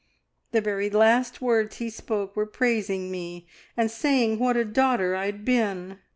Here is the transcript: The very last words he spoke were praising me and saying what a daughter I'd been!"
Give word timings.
The 0.51 0.61
very 0.61 0.89
last 0.89 1.43
words 1.43 1.77
he 1.77 1.91
spoke 1.91 2.35
were 2.35 2.47
praising 2.47 3.11
me 3.11 3.45
and 3.77 3.91
saying 3.91 4.39
what 4.39 4.57
a 4.57 4.65
daughter 4.65 5.15
I'd 5.15 5.45
been!" 5.45 5.99